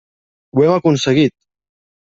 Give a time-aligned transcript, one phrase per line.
[0.55, 1.37] Ho hem aconseguit.